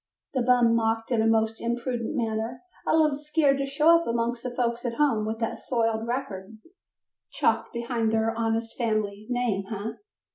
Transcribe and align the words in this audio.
the 0.33 0.41
bum 0.41 0.73
mocked 0.75 1.11
in 1.11 1.21
a 1.21 1.27
most 1.27 1.61
impudent 1.61 2.15
manner, 2.15 2.63
"a 2.87 2.97
little 2.97 3.19
scared 3.19 3.59
to 3.59 3.67
show 3.67 3.99
up 4.01 4.07
amongst 4.07 4.41
the 4.41 4.49
folks 4.49 4.83
at 4.83 4.95
home 4.95 5.27
with 5.27 5.37
that 5.37 5.59
soiled 5.59 6.07
record 6.07 6.57
chalked 7.29 7.71
behind 7.71 8.11
their 8.11 8.33
honest 8.35 8.75
family 8.75 9.27
name, 9.29 9.63
eh?" 9.71 9.91